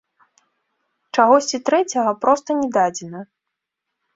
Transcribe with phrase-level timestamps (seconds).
[1.17, 3.19] Чагосьці трэцяга проста не дадзена.